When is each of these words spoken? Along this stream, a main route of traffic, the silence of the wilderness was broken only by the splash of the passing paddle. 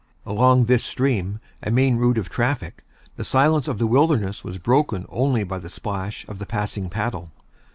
Along 0.25 0.63
this 0.65 0.83
stream, 0.83 1.39
a 1.61 1.69
main 1.69 1.97
route 1.97 2.17
of 2.17 2.27
traffic, 2.27 2.83
the 3.17 3.23
silence 3.23 3.67
of 3.67 3.77
the 3.77 3.85
wilderness 3.85 4.43
was 4.43 4.57
broken 4.57 5.05
only 5.09 5.43
by 5.43 5.59
the 5.59 5.69
splash 5.69 6.27
of 6.27 6.39
the 6.39 6.47
passing 6.47 6.89
paddle. 6.89 7.29